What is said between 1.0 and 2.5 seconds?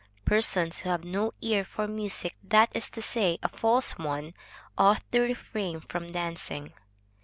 no ear for music,